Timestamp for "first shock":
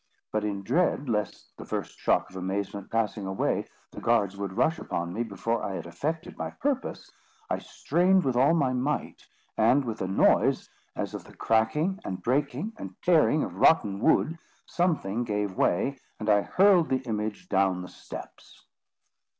1.63-2.31